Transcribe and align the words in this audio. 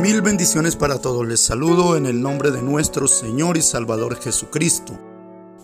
Mil 0.00 0.20
bendiciones 0.20 0.76
para 0.76 1.00
todos. 1.00 1.26
Les 1.26 1.40
saludo 1.40 1.96
en 1.96 2.04
el 2.04 2.20
nombre 2.20 2.50
de 2.50 2.60
nuestro 2.60 3.08
Señor 3.08 3.56
y 3.56 3.62
Salvador 3.62 4.20
Jesucristo. 4.20 4.92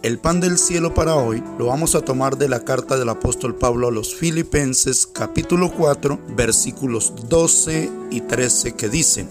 El 0.02 0.18
pan 0.18 0.40
del 0.40 0.56
cielo 0.56 0.94
para 0.94 1.16
hoy 1.16 1.44
lo 1.58 1.66
vamos 1.66 1.94
a 1.94 2.00
tomar 2.00 2.38
de 2.38 2.48
la 2.48 2.60
carta 2.60 2.96
del 2.96 3.10
apóstol 3.10 3.54
Pablo 3.54 3.88
a 3.88 3.90
los 3.90 4.14
Filipenses 4.14 5.06
capítulo 5.06 5.70
4 5.70 6.18
versículos 6.34 7.12
12 7.28 7.90
y 8.10 8.22
13 8.22 8.72
que 8.72 8.88
dicen, 8.88 9.28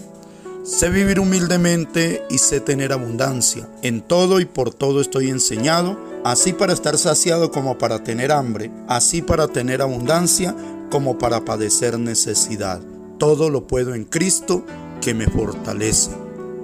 Sé 0.62 0.88
vivir 0.88 1.18
humildemente 1.18 2.22
y 2.30 2.38
sé 2.38 2.60
tener 2.60 2.92
abundancia. 2.92 3.68
En 3.82 4.02
todo 4.02 4.38
y 4.38 4.44
por 4.44 4.72
todo 4.72 5.00
estoy 5.00 5.30
enseñado, 5.30 5.98
así 6.24 6.52
para 6.52 6.72
estar 6.72 6.96
saciado 6.96 7.50
como 7.50 7.76
para 7.76 8.04
tener 8.04 8.30
hambre, 8.30 8.70
así 8.86 9.20
para 9.20 9.48
tener 9.48 9.82
abundancia 9.82 10.54
como 10.90 11.18
para 11.18 11.44
padecer 11.44 11.98
necesidad. 11.98 12.80
Todo 13.18 13.50
lo 13.50 13.66
puedo 13.66 13.94
en 13.94 14.04
Cristo 14.04 14.64
que 15.02 15.12
me 15.12 15.26
fortalece. 15.26 16.12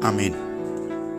Amén. 0.01 0.35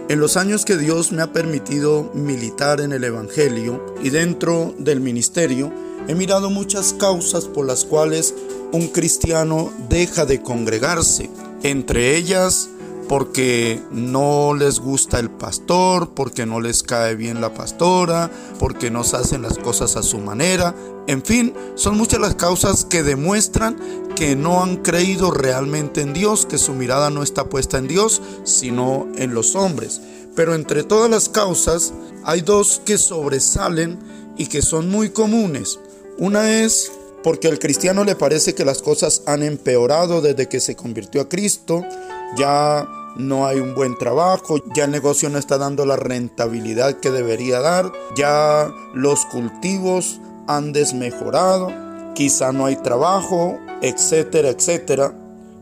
En 0.10 0.20
los 0.20 0.38
años 0.38 0.66
que 0.66 0.78
Dios 0.78 1.12
me 1.12 1.22
ha 1.22 1.32
permitido 1.32 2.12
militar 2.16 2.82
en 2.82 2.94
el 2.94 3.04
Evangelio 3.04 3.86
y 4.02 4.10
dentro 4.10 4.74
del 4.80 5.02
ministerio, 5.02 5.72
he 6.08 6.16
mirado 6.16 6.50
muchas 6.50 6.94
causas 6.94 7.46
por 7.46 7.68
las 7.68 7.86
cuales 7.86 8.34
un 8.72 8.88
cristiano 8.88 9.72
deja 9.88 10.26
de 10.26 10.42
congregarse, 10.42 11.30
entre 11.62 12.16
ellas 12.16 12.70
porque 13.10 13.82
no 13.92 14.54
les 14.54 14.80
gusta 14.80 15.20
el 15.20 15.32
pastor, 15.32 16.14
porque 16.14 16.46
no 16.46 16.62
les 16.62 16.84
cae 16.84 17.16
bien 17.16 17.42
la 17.42 17.56
pastora, 17.56 18.30
porque 18.60 18.92
no 18.92 19.04
se 19.04 19.18
hacen 19.18 19.42
las 19.42 19.58
cosas 19.58 19.96
a 19.96 20.04
su 20.04 20.20
manera. 20.20 20.76
En 21.08 21.24
fin, 21.24 21.56
son 21.74 21.98
muchas 21.98 22.20
las 22.20 22.36
causas 22.36 22.86
que 22.86 23.02
demuestran 23.02 23.78
que 24.16 24.36
no 24.36 24.62
han 24.62 24.78
creído 24.78 25.32
realmente 25.32 26.02
en 26.02 26.14
Dios, 26.14 26.46
que 26.46 26.60
su 26.60 26.74
mirada 26.74 27.10
no 27.10 27.24
está 27.24 27.50
puesta 27.50 27.80
en 27.80 27.88
Dios, 27.88 28.22
sino 28.44 29.08
en 29.16 29.34
los 29.34 29.56
hombres. 29.56 30.02
Pero 30.36 30.54
entre 30.54 30.84
todas 30.84 31.10
las 31.10 31.30
causas 31.30 31.94
hay 32.26 32.42
dos 32.42 32.80
que 32.86 33.00
sobresalen 33.00 33.98
y 34.38 34.46
que 34.46 34.62
son 34.62 34.88
muy 34.88 35.10
comunes. 35.10 35.80
Una 36.20 36.62
es 36.62 36.92
porque 37.24 37.48
al 37.48 37.58
cristiano 37.58 38.04
le 38.04 38.16
parece 38.16 38.54
que 38.54 38.66
las 38.66 38.84
cosas 38.84 39.24
han 39.26 39.42
empeorado 39.42 40.22
desde 40.22 40.48
que 40.48 40.60
se 40.60 40.76
convirtió 40.76 41.22
a 41.22 41.28
Cristo, 41.28 41.84
ya 42.38 42.88
no 43.16 43.46
hay 43.46 43.60
un 43.60 43.76
buen 43.76 43.98
trabajo, 43.98 44.58
ya 44.74 44.86
el 44.86 44.92
negocio 44.92 45.30
no 45.30 45.38
está 45.38 45.58
dando 45.58 45.86
la 45.86 45.96
rentabilidad 45.96 47.00
que 47.00 47.12
debería 47.12 47.60
dar, 47.60 47.92
ya 48.16 48.72
los 48.94 49.26
cultivos 49.26 50.20
han 50.48 50.74
desmejorado, 50.74 51.72
quizá 52.16 52.52
no 52.52 52.66
hay 52.66 52.76
trabajo, 52.78 53.58
etcétera, 53.82 54.50
etcétera. 54.50 55.14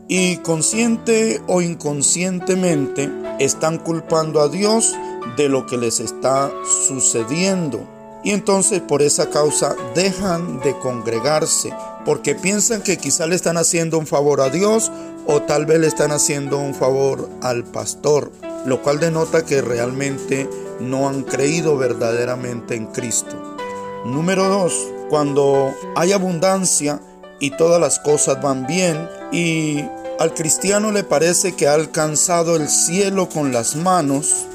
Y 0.08 0.38
consciente 0.38 1.42
o 1.46 1.60
inconscientemente 1.60 3.10
están 3.38 3.78
culpando 3.78 4.40
a 4.40 4.48
Dios 4.48 4.96
de 5.36 5.48
lo 5.48 5.66
que 5.66 5.76
les 5.76 6.00
está 6.00 6.50
sucediendo. 6.86 7.86
Y 8.24 8.30
entonces 8.30 8.80
por 8.80 9.02
esa 9.02 9.30
causa 9.30 9.76
dejan 9.94 10.60
de 10.60 10.76
congregarse 10.78 11.72
porque 12.08 12.34
piensan 12.34 12.80
que 12.80 12.96
quizá 12.96 13.26
le 13.26 13.36
están 13.36 13.58
haciendo 13.58 13.98
un 13.98 14.06
favor 14.06 14.40
a 14.40 14.48
Dios 14.48 14.90
o 15.26 15.42
tal 15.42 15.66
vez 15.66 15.78
le 15.78 15.88
están 15.88 16.10
haciendo 16.10 16.56
un 16.56 16.74
favor 16.74 17.28
al 17.42 17.64
pastor, 17.64 18.32
lo 18.64 18.80
cual 18.80 18.98
denota 18.98 19.44
que 19.44 19.60
realmente 19.60 20.48
no 20.80 21.06
han 21.06 21.22
creído 21.22 21.76
verdaderamente 21.76 22.76
en 22.76 22.86
Cristo. 22.86 23.58
Número 24.06 24.48
dos, 24.48 24.72
cuando 25.10 25.74
hay 25.96 26.12
abundancia 26.12 26.98
y 27.40 27.50
todas 27.50 27.78
las 27.78 27.98
cosas 27.98 28.40
van 28.40 28.66
bien 28.66 29.06
y 29.30 29.84
al 30.18 30.32
cristiano 30.32 30.90
le 30.92 31.04
parece 31.04 31.56
que 31.56 31.68
ha 31.68 31.74
alcanzado 31.74 32.56
el 32.56 32.70
cielo 32.70 33.28
con 33.28 33.52
las 33.52 33.76
manos, 33.76 34.46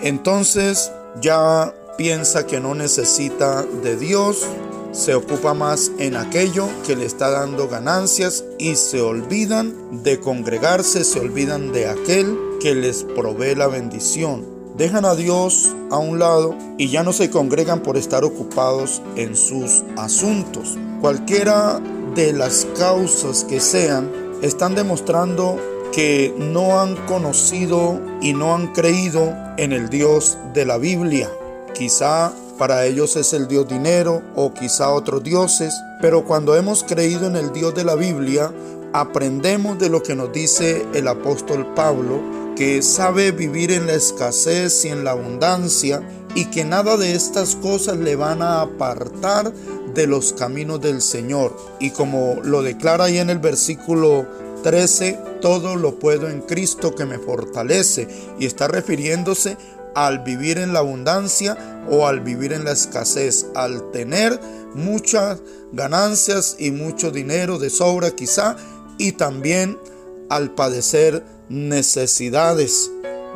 entonces 0.00 0.92
ya 1.20 1.74
piensa 1.98 2.46
que 2.46 2.60
no 2.60 2.76
necesita 2.76 3.64
de 3.64 3.96
Dios, 3.96 4.46
se 4.92 5.14
ocupa 5.14 5.54
más 5.54 5.92
en 5.98 6.16
aquello 6.16 6.68
que 6.86 6.96
le 6.96 7.06
está 7.06 7.30
dando 7.30 7.68
ganancias 7.68 8.44
y 8.58 8.74
se 8.76 9.00
olvidan 9.00 10.02
de 10.02 10.20
congregarse, 10.20 11.04
se 11.04 11.20
olvidan 11.20 11.72
de 11.72 11.88
aquel 11.88 12.36
que 12.60 12.74
les 12.74 13.04
provee 13.04 13.54
la 13.54 13.68
bendición. 13.68 14.44
Dejan 14.76 15.04
a 15.04 15.14
Dios 15.14 15.74
a 15.90 15.98
un 15.98 16.18
lado 16.18 16.56
y 16.78 16.88
ya 16.88 17.02
no 17.02 17.12
se 17.12 17.30
congregan 17.30 17.82
por 17.82 17.96
estar 17.96 18.24
ocupados 18.24 19.02
en 19.16 19.36
sus 19.36 19.82
asuntos. 19.96 20.78
Cualquiera 21.00 21.80
de 22.14 22.32
las 22.32 22.66
causas 22.78 23.44
que 23.44 23.60
sean, 23.60 24.10
están 24.42 24.74
demostrando 24.74 25.58
que 25.92 26.34
no 26.38 26.80
han 26.80 26.96
conocido 27.06 28.00
y 28.20 28.32
no 28.32 28.54
han 28.54 28.72
creído 28.72 29.34
en 29.58 29.72
el 29.72 29.88
Dios 29.88 30.38
de 30.54 30.64
la 30.64 30.78
Biblia. 30.78 31.30
Quizá 31.74 32.32
para 32.60 32.84
ellos 32.84 33.16
es 33.16 33.32
el 33.32 33.48
Dios 33.48 33.66
dinero 33.66 34.20
o 34.36 34.52
quizá 34.52 34.90
otros 34.90 35.24
dioses, 35.24 35.72
pero 36.02 36.26
cuando 36.26 36.54
hemos 36.56 36.84
creído 36.84 37.26
en 37.26 37.34
el 37.36 37.54
Dios 37.54 37.74
de 37.74 37.84
la 37.84 37.94
Biblia, 37.94 38.52
aprendemos 38.92 39.78
de 39.78 39.88
lo 39.88 40.02
que 40.02 40.14
nos 40.14 40.30
dice 40.30 40.84
el 40.92 41.08
apóstol 41.08 41.72
Pablo, 41.74 42.20
que 42.56 42.82
sabe 42.82 43.32
vivir 43.32 43.72
en 43.72 43.86
la 43.86 43.94
escasez 43.94 44.84
y 44.84 44.88
en 44.88 45.04
la 45.04 45.12
abundancia 45.12 46.02
y 46.34 46.50
que 46.50 46.66
nada 46.66 46.98
de 46.98 47.14
estas 47.14 47.56
cosas 47.56 47.96
le 47.96 48.14
van 48.14 48.42
a 48.42 48.60
apartar 48.60 49.54
de 49.94 50.06
los 50.06 50.34
caminos 50.34 50.82
del 50.82 51.00
Señor. 51.00 51.56
Y 51.80 51.92
como 51.92 52.40
lo 52.44 52.62
declara 52.62 53.04
ahí 53.04 53.16
en 53.16 53.30
el 53.30 53.38
versículo 53.38 54.26
13, 54.62 55.18
todo 55.40 55.76
lo 55.76 55.98
puedo 55.98 56.28
en 56.28 56.42
Cristo 56.42 56.94
que 56.94 57.06
me 57.06 57.18
fortalece. 57.18 58.06
Y 58.38 58.44
está 58.44 58.68
refiriéndose 58.68 59.56
al 59.94 60.20
vivir 60.20 60.58
en 60.58 60.72
la 60.72 60.80
abundancia 60.80 61.84
o 61.90 62.06
al 62.06 62.20
vivir 62.20 62.52
en 62.52 62.64
la 62.64 62.72
escasez, 62.72 63.46
al 63.54 63.90
tener 63.90 64.38
muchas 64.74 65.40
ganancias 65.72 66.56
y 66.58 66.70
mucho 66.70 67.10
dinero 67.10 67.58
de 67.58 67.70
sobra 67.70 68.10
quizá, 68.10 68.56
y 68.98 69.12
también 69.12 69.78
al 70.28 70.54
padecer 70.54 71.24
necesidades. 71.48 72.90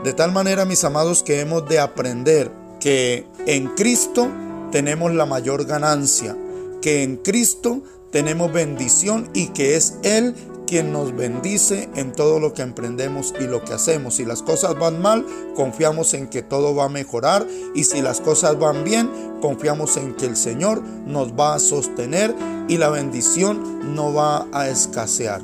De 0.05 0.13
tal 0.13 0.33
manera, 0.33 0.65
mis 0.65 0.85
amados, 0.85 1.23
que 1.23 1.41
hemos 1.41 1.69
de 1.69 1.81
aprender 1.81 2.51
que 2.81 3.27
en 3.47 3.69
Cristo 3.69 4.31
tenemos 4.71 5.15
la 5.15 5.27
mayor 5.27 5.65
ganancia, 5.65 6.37
que 6.83 7.03
en 7.03 7.17
Cristo 7.17 7.83
tenemos 8.11 8.53
bendición 8.53 9.31
y 9.33 9.49
que 9.49 9.77
es 9.77 9.95
Él 10.03 10.35
quien 10.67 10.93
nos 10.93 11.15
bendice 11.15 11.89
en 11.95 12.13
todo 12.13 12.41
lo 12.41 12.53
que 12.53 12.63
emprendemos 12.63 13.35
y 13.41 13.45
lo 13.45 13.65
que 13.65 13.75
hacemos. 13.75 14.17
Si 14.17 14.25
las 14.25 14.43
cosas 14.43 14.79
van 14.79 15.01
mal, 15.01 15.27
confiamos 15.55 16.15
en 16.15 16.29
que 16.29 16.43
todo 16.43 16.75
va 16.75 16.85
a 16.85 16.89
mejorar 16.89 17.47
y 17.75 17.85
si 17.85 18.03
las 18.03 18.21
cosas 18.21 18.59
van 18.59 18.85
bien, 18.85 19.11
confiamos 19.41 19.97
en 19.97 20.15
que 20.15 20.27
el 20.27 20.37
Señor 20.37 20.83
nos 21.07 21.33
va 21.33 21.55
a 21.55 21.59
sostener 21.59 22.35
y 22.69 22.77
la 22.79 22.91
bendición 22.91 23.95
no 23.95 24.13
va 24.13 24.47
a 24.53 24.69
escasear. 24.69 25.43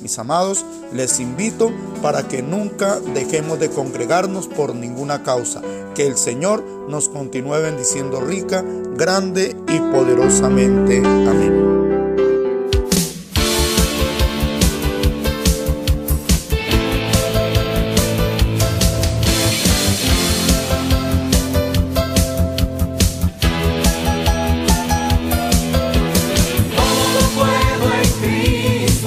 Mis 0.00 0.18
amados, 0.18 0.64
les 0.94 1.20
invito 1.20 1.70
para 2.00 2.26
que 2.26 2.42
nunca 2.42 2.98
dejemos 3.00 3.58
de 3.58 3.68
congregarnos 3.68 4.48
por 4.48 4.74
ninguna 4.74 5.22
causa. 5.22 5.60
Que 5.94 6.06
el 6.06 6.16
Señor 6.16 6.64
nos 6.88 7.10
continúe 7.10 7.60
bendiciendo 7.60 8.20
rica, 8.20 8.64
grande 8.96 9.54
y 9.68 9.78
poderosamente. 9.92 10.98
Amén. 10.98 11.49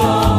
Soldado 0.04 0.33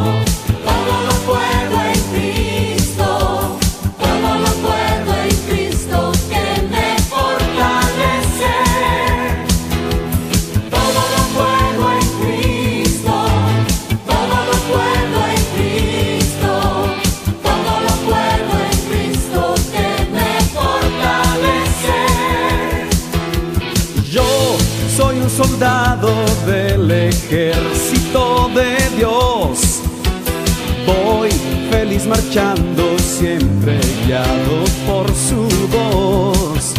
escuchando 32.35 32.99
siempre 32.99 33.79
guiado 34.05 34.65
por 34.85 35.07
su 35.15 35.47
voz. 35.69 36.73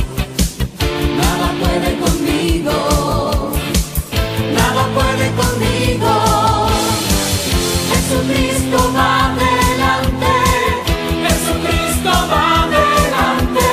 Nada 1.17 1.53
puede 1.59 1.97
conmigo, 1.99 3.53
nada 4.53 4.87
puede 4.95 5.31
conmigo. 5.41 6.69
Jesucristo 7.91 8.93
va 8.95 9.33
adelante, 9.33 10.33
Jesucristo 11.27 12.11
va 12.31 12.65
adelante. 12.65 13.67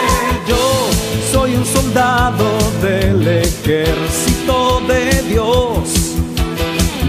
Yo 0.48 0.90
soy 1.34 1.56
un 1.56 1.66
soldado 1.66 2.46
del 2.82 3.28
ejército 3.28 4.80
de 4.88 5.22
Dios. 5.24 6.16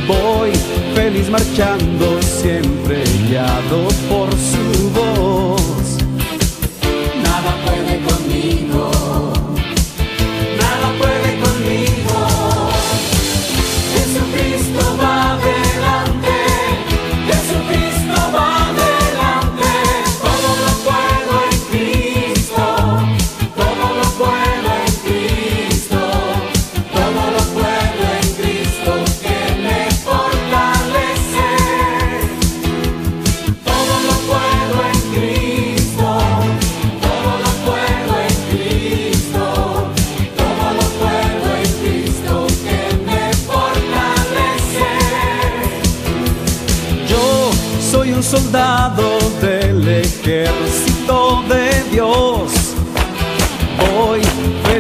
Voy 0.09 0.51
feliz 0.97 1.31
marchando 1.31 2.21
siempre 2.21 3.14
por 4.09 4.31
su 4.39 4.91
voz. 4.91 5.54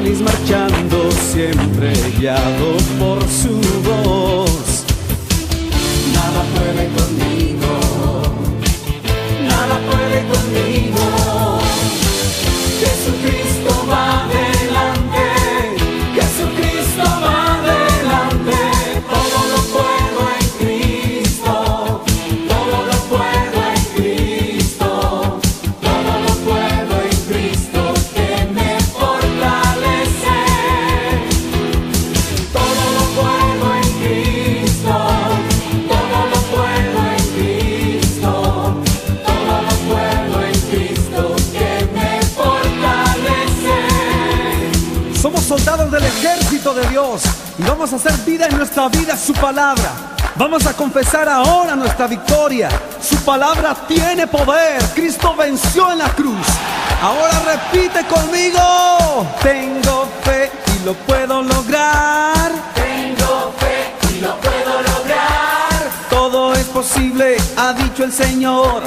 Feliz 0.04 0.20
marchando, 0.20 1.10
siempre 1.32 1.94
guiado 2.18 2.76
por 2.98 3.22
su 3.26 3.58
voz. 3.82 4.43
Dios 47.14 47.22
y 47.58 47.62
vamos 47.62 47.92
a 47.92 47.96
hacer 47.96 48.12
vida 48.24 48.46
en 48.46 48.56
nuestra 48.56 48.88
vida 48.88 49.16
su 49.16 49.32
palabra. 49.34 49.92
Vamos 50.36 50.66
a 50.66 50.74
confesar 50.74 51.28
ahora 51.28 51.76
nuestra 51.76 52.08
victoria. 52.08 52.68
Su 53.00 53.16
palabra 53.18 53.74
tiene 53.86 54.26
poder. 54.26 54.82
Cristo 54.94 55.34
venció 55.36 55.92
en 55.92 55.98
la 55.98 56.08
cruz. 56.08 56.46
Ahora 57.00 57.40
repite 57.44 58.04
conmigo. 58.06 59.26
Tengo 59.42 60.08
fe 60.24 60.50
y 60.76 60.84
lo 60.84 60.94
puedo 60.94 61.42
lograr. 61.42 62.50
Tengo 62.74 63.54
fe 63.58 63.92
y 64.12 64.20
lo 64.20 64.36
puedo 64.40 64.82
lograr. 64.82 65.90
Todo 66.10 66.54
es 66.54 66.64
posible, 66.64 67.36
ha 67.56 67.72
dicho 67.74 68.02
el 68.02 68.12
Señor. 68.12 68.82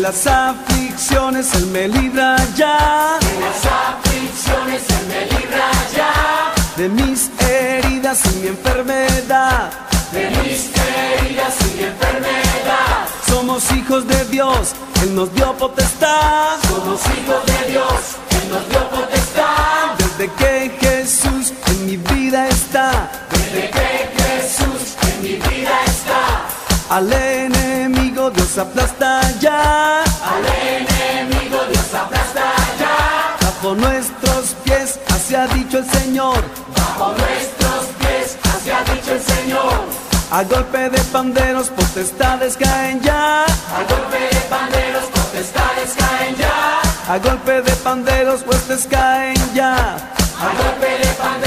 Las 0.00 0.26
aflicciones 0.26 1.54
Él 1.54 1.66
me 1.66 1.88
libra 1.88 2.36
ya. 2.54 3.18
De 3.20 3.40
las 3.40 3.64
aflicciones 3.66 4.82
Él 4.88 5.06
me 5.08 5.38
libra 5.38 5.70
ya. 5.94 6.52
De 6.76 6.88
mis 6.88 7.30
heridas 7.40 8.20
y 8.26 8.36
mi 8.40 8.48
enfermedad. 8.48 9.70
De 10.12 10.30
mis 10.30 10.70
heridas 10.76 11.54
y 11.60 11.76
mi 11.78 11.84
enfermedad. 11.84 13.06
Somos 13.26 13.70
hijos 13.72 14.06
de 14.06 14.24
Dios, 14.26 14.74
Él 15.02 15.14
nos 15.14 15.32
dio 15.34 15.52
potestad. 15.54 16.56
Somos 16.68 17.00
hijos 17.06 17.46
de 17.46 17.72
Dios, 17.72 18.00
Él 18.30 18.48
nos 18.50 18.68
dio 18.68 18.88
potestad. 18.90 19.94
Desde 19.98 20.32
que 20.34 20.78
Jesús 20.80 21.52
en 21.66 21.86
mi 21.86 21.96
vida 21.96 22.48
está, 22.48 23.10
Desde 23.30 23.70
que 23.70 24.08
Jesús 24.22 24.96
en 25.02 25.22
mi 25.22 25.34
vida 25.34 25.72
está. 25.86 26.96
al 26.96 27.12
enemigo 27.12 28.07
Dios 28.30 28.58
aplasta 28.58 29.20
ya. 29.40 30.02
Al 30.02 30.44
enemigo 30.66 31.58
Dios 31.70 31.94
aplasta 31.94 32.52
ya. 32.78 33.36
Bajo 33.40 33.74
nuestros 33.74 34.54
pies, 34.64 34.98
así 35.14 35.34
ha 35.34 35.46
dicho 35.46 35.78
el 35.78 35.90
Señor. 35.90 36.42
Bajo 36.76 37.12
nuestros 37.12 37.84
pies, 37.98 38.36
así 38.54 38.70
ha 38.70 38.82
dicho 38.92 39.12
el 39.12 39.22
Señor. 39.22 40.08
A 40.30 40.42
golpe 40.44 40.90
de 40.90 41.00
panderos, 41.12 41.68
potestades 41.70 42.56
caen 42.56 43.00
ya. 43.00 43.44
Al 43.44 43.86
golpe 43.88 44.18
de 44.18 44.40
panderos, 44.50 45.04
potestades 45.04 45.94
caen 45.96 46.36
ya. 46.36 46.80
A 47.12 47.18
golpe 47.18 47.62
de 47.62 47.72
panderos, 47.76 48.44
huestes 48.46 48.86
caen 48.90 49.54
ya. 49.54 49.96
Al 50.38 50.56
golpe 50.56 50.86
de 50.86 51.08
panderos, 51.14 51.37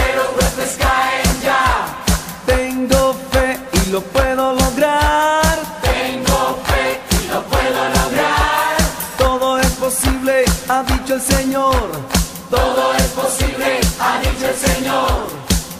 Señor. 14.68 15.28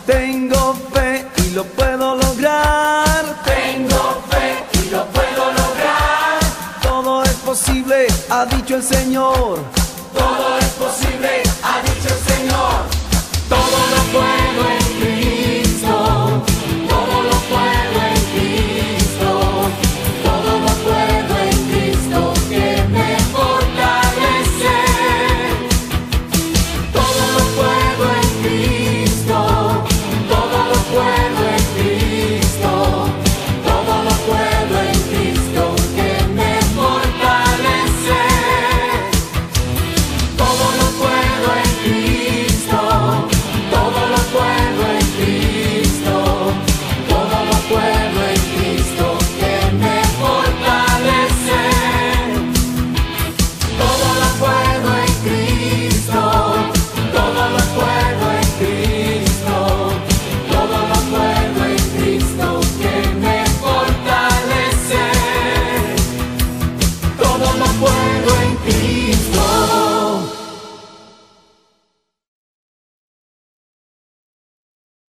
Tengo 0.06 0.76
fe 0.94 1.26
y 1.38 1.52
lo 1.52 1.64
puedo 1.64 2.16
lograr. 2.16 3.24
Tengo 3.46 4.22
fe 4.30 4.48
y 4.80 4.90
lo 4.90 5.06
puedo 5.08 5.44
lograr. 5.62 6.40
Todo 6.82 7.24
es 7.24 7.36
posible, 7.50 8.08
ha 8.30 8.46
dicho 8.46 8.76
el 8.76 8.84
Señor. 8.84 9.60
Todo 10.18 10.58
es 10.60 10.72
posible, 10.86 11.44
ha 11.64 11.82
dicho 11.82 12.08
el 12.16 12.34
Señor. 12.34 12.42